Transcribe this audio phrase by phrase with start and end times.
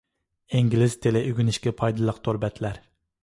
[0.59, 2.81] ئىنگلىز تىلى ئۆگىنىشكە پايدىلىق تور بەتلەر.